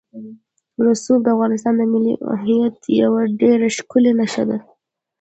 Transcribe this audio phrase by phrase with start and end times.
[0.85, 4.57] رسوب د افغانستان د ملي هویت یوه ډېره ښکاره نښه ده.